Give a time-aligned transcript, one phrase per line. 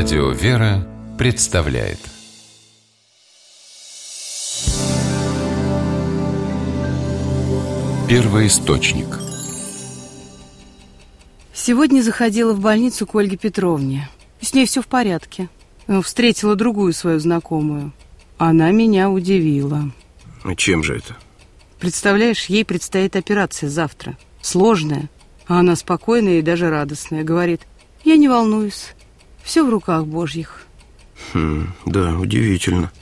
[0.00, 0.86] Радио «Вера»
[1.18, 1.98] представляет
[8.08, 9.06] Первый источник
[11.52, 14.08] Сегодня заходила в больницу к Ольге Петровне.
[14.40, 15.48] С ней все в порядке.
[16.04, 17.92] Встретила другую свою знакомую.
[18.36, 19.90] Она меня удивила.
[20.44, 21.16] А чем же это?
[21.80, 24.16] Представляешь, ей предстоит операция завтра.
[24.42, 25.10] Сложная.
[25.48, 27.24] А она спокойная и даже радостная.
[27.24, 27.62] Говорит,
[28.04, 28.94] я не волнуюсь.
[29.48, 30.66] Все в руках Божьих.
[31.32, 32.92] Хм, да, удивительно.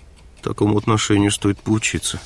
[0.42, 2.20] Такому отношению стоит поучиться.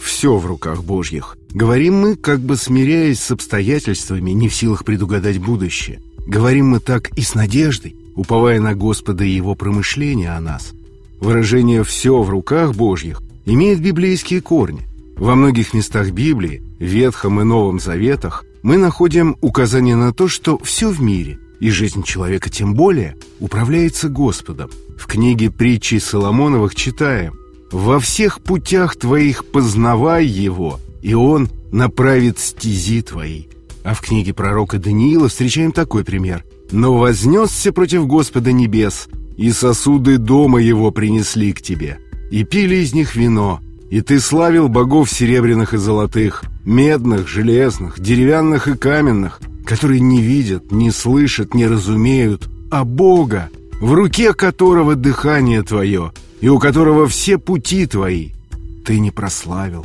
[0.00, 1.36] Все в руках Божьих.
[1.50, 6.00] Говорим мы, как бы смиряясь с обстоятельствами, не в силах предугадать будущее.
[6.26, 10.72] Говорим мы так и с надеждой, уповая на Господа и Его промышления о нас.
[11.20, 14.88] Выражение «все в руках Божьих» имеет библейские корни.
[15.18, 20.88] Во многих местах Библии, Ветхом и Новом Заветах, мы находим указание на то, что все
[20.88, 24.68] в мире, и жизнь человека тем более, управляется Господом.
[24.98, 27.38] В книге притчи Соломоновых читаем
[27.70, 33.44] «Во всех путях твоих познавай Его, и Он направит стези твои».
[33.84, 40.18] А в книге пророка Даниила встречаем такой пример «Но вознесся против Господа небес, и сосуды
[40.18, 42.00] дома Его принесли к тебе,
[42.32, 48.66] и пили из них вино, и ты славил богов серебряных и золотых, медных, железных, деревянных
[48.66, 55.62] и каменных, которые не видят, не слышат, не разумеют, а Бога, в руке которого дыхание
[55.62, 58.30] твое, и у которого все пути твои,
[58.84, 59.84] ты не прославил.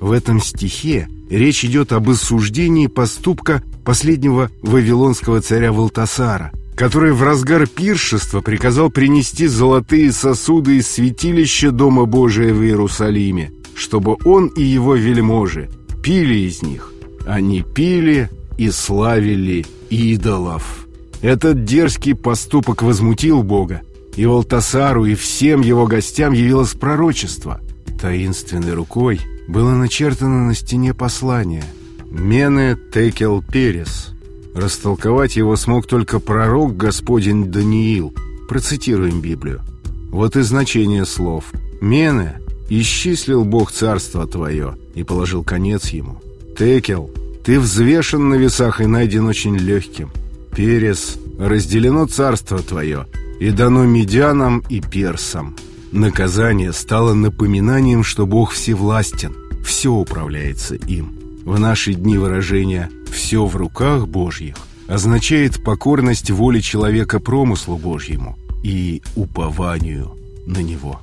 [0.00, 7.66] В этом стихе речь идет об осуждении поступка последнего вавилонского царя Валтасара– который в разгар
[7.66, 14.94] пиршества приказал принести золотые сосуды из святилища Дома Божия в Иерусалиме, чтобы он и его
[14.94, 15.70] вельможи
[16.02, 16.92] пили из них.
[17.26, 20.86] Они пили и славили идолов.
[21.20, 23.82] Этот дерзкий поступок возмутил Бога,
[24.16, 27.60] и Валтасару, и всем его гостям явилось пророчество.
[28.00, 31.64] Таинственной рукой было начертано на стене послание
[32.10, 34.12] «Мене текел перес»
[34.54, 38.14] Растолковать его смог только пророк Господень Даниил.
[38.48, 39.62] Процитируем Библию.
[40.10, 41.52] Вот и значение слов.
[41.80, 42.38] «Мене
[42.68, 46.20] исчислил Бог царство твое и положил конец ему.
[46.56, 47.10] Текел,
[47.44, 50.10] ты взвешен на весах и найден очень легким.
[50.54, 53.06] Перес, разделено царство твое
[53.40, 55.56] и дано медянам и персам».
[55.92, 61.18] Наказание стало напоминанием, что Бог всевластен, все управляется им.
[61.44, 64.56] В наши дни выражение «все в руках Божьих»
[64.88, 70.16] означает покорность воле человека промыслу Божьему и упованию
[70.46, 71.00] на него.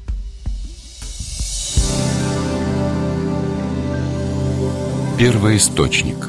[5.20, 6.29] Первый источник